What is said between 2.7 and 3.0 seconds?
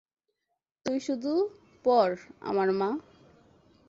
মা।